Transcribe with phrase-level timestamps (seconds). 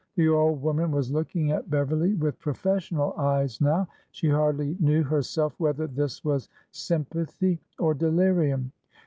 [0.15, 3.87] The old woman was looking at Beverly with professional eyes now.
[4.09, 8.71] She hardly knew herself whether this was sympathy or de lirium.